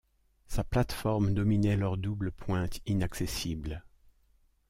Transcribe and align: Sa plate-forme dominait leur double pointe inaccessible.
Sa 0.47 0.63
plate-forme 0.63 1.35
dominait 1.35 1.77
leur 1.77 1.95
double 1.95 2.31
pointe 2.31 2.79
inaccessible. 2.87 3.83